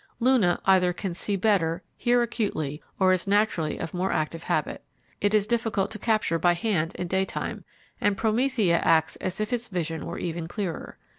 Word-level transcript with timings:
Luna 0.19 0.59
either 0.65 0.93
can 0.93 1.13
see 1.13 1.35
better, 1.35 1.83
hear 1.95 2.23
acutely, 2.23 2.81
or 2.99 3.13
is 3.13 3.27
naturally 3.27 3.77
of 3.77 3.93
more 3.93 4.11
active 4.11 4.41
habit. 4.45 4.83
It 5.21 5.35
is 5.35 5.45
difficult 5.45 5.91
to 5.91 5.99
capture 5.99 6.39
by 6.39 6.53
hand 6.53 6.95
in 6.95 7.05
daytime; 7.07 7.63
and 8.01 8.17
Promethea 8.17 8.79
acts 8.79 9.15
as 9.17 9.39
if 9.39 9.53
its 9.53 9.67
vision 9.67 10.07
were 10.07 10.17
even 10.17 10.47
clearer. 10.47 10.97